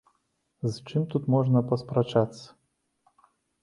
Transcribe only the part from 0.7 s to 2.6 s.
чым тут можна паспрачацца?